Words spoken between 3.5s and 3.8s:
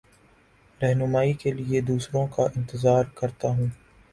ہوں